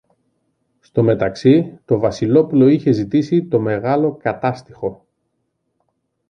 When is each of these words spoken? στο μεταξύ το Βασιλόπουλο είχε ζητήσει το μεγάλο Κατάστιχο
στο 0.79 1.03
μεταξύ 1.03 1.79
το 1.85 1.99
Βασιλόπουλο 1.99 2.67
είχε 2.67 2.91
ζητήσει 2.91 3.45
το 3.47 3.59
μεγάλο 3.59 4.15
Κατάστιχο 4.15 5.05